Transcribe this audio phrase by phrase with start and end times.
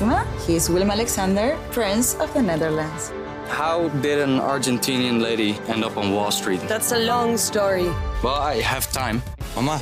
[0.00, 0.24] Maxima.
[0.46, 3.10] He is Willem Alexander, Prince of the Netherlands.
[3.48, 6.60] How did an Argentinian lady end up on Wall Street?
[6.68, 7.88] That's a long story.
[8.22, 9.20] Well, I have time.
[9.54, 9.78] Mama,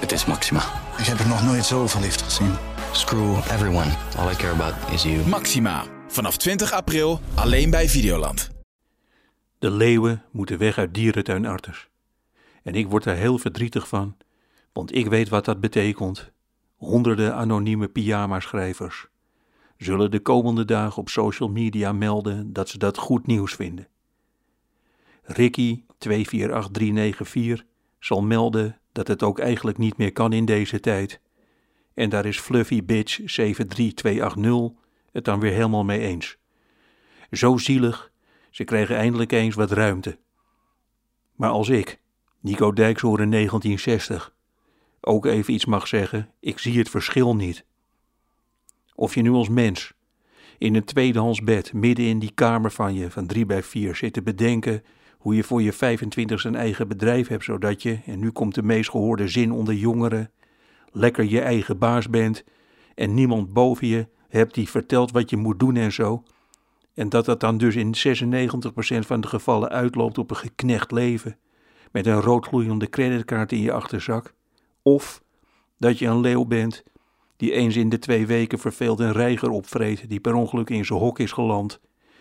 [0.00, 0.60] Het is Maxima.
[0.98, 2.54] ik heb er nog nooit zo verliefd gezien.
[2.92, 3.90] Screw everyone.
[4.18, 5.26] All I care about is you.
[5.28, 5.84] Maxima.
[6.08, 8.50] Vanaf 20 april alleen bij Videoland.
[9.58, 11.88] De leeuwen moeten weg uit dierentuin Arters.
[12.62, 14.16] En ik word er heel verdrietig van,
[14.72, 16.30] want ik weet wat dat betekent.
[16.76, 19.08] Honderden anonieme pyjama-schrijvers
[19.80, 23.88] zullen de komende dagen op social media melden dat ze dat goed nieuws vinden.
[25.22, 27.66] Ricky 248394
[27.98, 31.20] zal melden dat het ook eigenlijk niet meer kan in deze tijd.
[31.94, 34.78] En daar is Fluffy Bitch 73280
[35.12, 36.36] het dan weer helemaal mee eens.
[37.30, 38.12] Zo zielig,
[38.50, 40.18] ze kregen eindelijk eens wat ruimte.
[41.34, 42.00] Maar als ik,
[42.40, 44.34] Nico Dijkshoorn in 1960,
[45.00, 47.64] ook even iets mag zeggen, ik zie het verschil niet.
[49.00, 49.92] Of je nu als mens
[50.58, 54.12] in een tweedehands bed midden in die kamer van je van 3 bij 4 zit
[54.12, 54.82] te bedenken
[55.18, 58.62] hoe je voor je 25 een eigen bedrijf hebt, zodat je, en nu komt de
[58.62, 60.30] meest gehoorde zin onder jongeren,
[60.92, 62.44] lekker je eigen baas bent
[62.94, 66.22] en niemand boven je hebt die vertelt wat je moet doen en zo.
[66.94, 71.36] En dat dat dan dus in 96% van de gevallen uitloopt op een geknecht leven,
[71.92, 74.34] met een roodgloeiende creditkaart in je achterzak.
[74.82, 75.22] Of
[75.78, 76.84] dat je een leeuw bent
[77.40, 80.98] die eens in de twee weken verveeld een reiger opvreet die per ongeluk in zijn
[80.98, 81.80] hok is geland.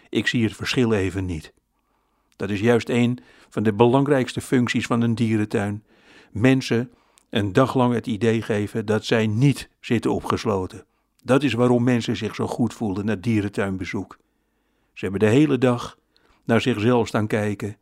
[0.09, 1.53] Ik zie het verschil even niet.
[2.36, 5.84] Dat is juist een van de belangrijkste functies van een dierentuin.
[6.31, 6.92] Mensen
[7.30, 10.86] een dag lang het idee geven dat zij niet zitten opgesloten.
[11.23, 14.17] Dat is waarom mensen zich zo goed voelen na dierentuinbezoek.
[14.94, 15.98] Ze hebben de hele dag
[16.44, 17.78] naar zichzelf staan kijken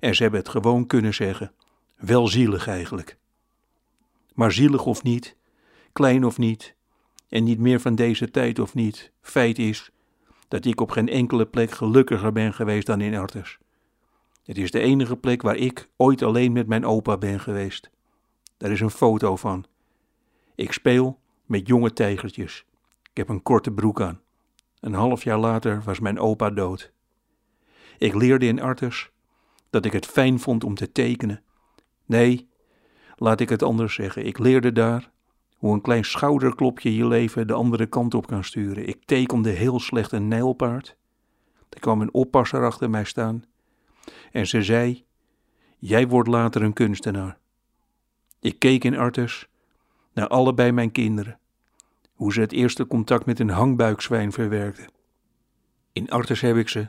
[0.00, 1.52] en ze hebben het gewoon kunnen zeggen.
[1.96, 3.16] Wel zielig eigenlijk.
[4.34, 5.36] Maar zielig of niet,
[5.92, 6.74] klein of niet,
[7.28, 9.90] en niet meer van deze tijd of niet, feit is
[10.48, 13.58] dat ik op geen enkele plek gelukkiger ben geweest dan in Artes.
[14.44, 17.90] Het is de enige plek waar ik ooit alleen met mijn opa ben geweest.
[18.56, 19.64] Daar is een foto van.
[20.54, 22.64] Ik speel met jonge tijgertjes.
[23.02, 24.20] Ik heb een korte broek aan.
[24.80, 26.92] Een half jaar later was mijn opa dood.
[27.98, 29.10] Ik leerde in Artes
[29.70, 31.42] dat ik het fijn vond om te tekenen.
[32.06, 32.48] Nee,
[33.16, 34.26] laat ik het anders zeggen.
[34.26, 35.10] Ik leerde daar
[35.60, 38.88] hoe een klein schouderklopje je leven de andere kant op kan sturen.
[38.88, 40.96] Ik tekende heel slecht een nijlpaard.
[41.68, 43.44] Er kwam een oppasser achter mij staan.
[44.32, 45.04] En ze zei:
[45.78, 47.38] Jij wordt later een kunstenaar.
[48.40, 49.48] Ik keek in Artes
[50.12, 51.38] naar allebei mijn kinderen,
[52.14, 54.90] hoe ze het eerste contact met een hangbuikzwijn verwerkten.
[55.92, 56.88] In Artes heb ik ze,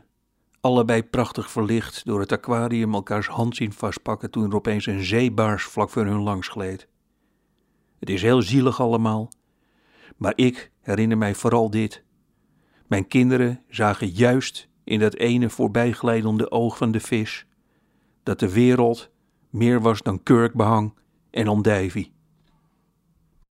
[0.61, 5.63] allebei prachtig verlicht, door het aquarium elkaars hand zien vastpakken toen er opeens een zeebaars
[5.63, 6.89] vlak voor hun langs gleed.
[8.01, 9.31] Het is heel zielig allemaal,
[10.17, 12.03] maar ik herinner mij vooral dit.
[12.87, 17.45] Mijn kinderen zagen juist in dat ene voorbijglijdende oog van de vis
[18.23, 19.11] dat de wereld
[19.49, 20.93] meer was dan kurkbehang
[21.29, 22.11] en ondijvie.